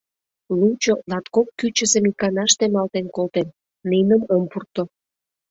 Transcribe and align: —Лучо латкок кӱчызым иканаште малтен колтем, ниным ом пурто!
—Лучо 0.57 0.93
латкок 1.09 1.47
кӱчызым 1.59 2.05
иканаште 2.11 2.65
малтен 2.73 3.05
колтем, 3.15 3.47
ниным 3.89 4.21
ом 4.33 4.43
пурто! 4.51 4.83